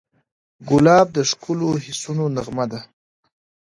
ګلاب 0.69 1.07
د 1.15 1.17
ښکلو 1.29 1.69
حسونو 1.85 2.25
نغمه 2.35 2.65
ده. 2.71 2.79